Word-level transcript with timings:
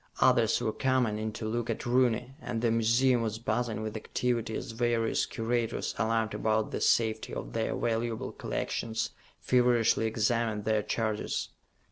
Others 0.19 0.59
were 0.61 0.73
coming 0.73 1.19
in 1.19 1.31
to 1.33 1.45
look 1.47 1.69
at 1.69 1.85
Rooney, 1.85 2.33
and 2.41 2.63
the 2.63 2.71
museum 2.71 3.21
was 3.21 3.37
buzzing 3.37 3.83
with 3.83 3.95
activity 3.95 4.55
as 4.55 4.71
various 4.71 5.27
curators, 5.27 5.93
alarmed 5.99 6.33
about 6.33 6.71
the 6.71 6.81
safety 6.81 7.35
of 7.35 7.53
their 7.53 7.75
valuable 7.75 8.31
collections, 8.31 9.11
feverishly 9.39 10.07
examined 10.07 10.65
their 10.65 10.81
charges. 10.81 11.49